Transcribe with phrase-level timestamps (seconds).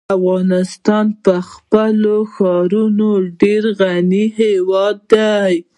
[0.17, 3.09] افغانستان په خپلو ښارونو
[3.41, 5.53] ډېر غني هېواد دی.